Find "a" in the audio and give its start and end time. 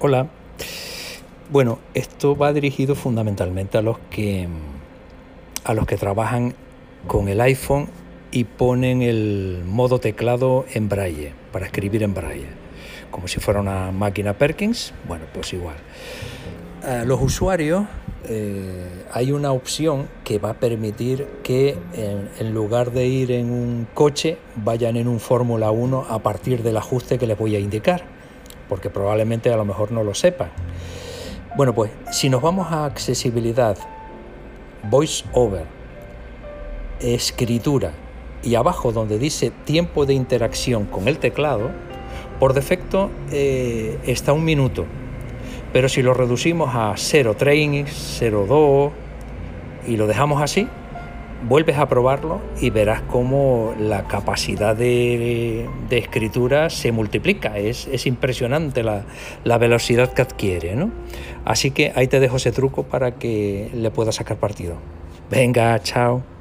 3.78-3.82, 5.64-5.74, 16.82-17.04, 20.50-20.54, 26.08-26.18, 27.54-27.60, 29.52-29.56, 32.72-32.86, 46.74-46.92, 51.78-51.88